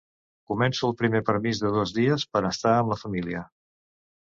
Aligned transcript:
Començo 0.53 0.87
el 0.87 0.95
primer 1.01 1.21
permís 1.27 1.61
de 1.65 1.71
dos 1.77 1.95
dies 1.99 2.27
per 2.33 2.43
estar 2.51 2.75
amb 2.81 2.93
la 2.95 3.01
família. 3.05 3.47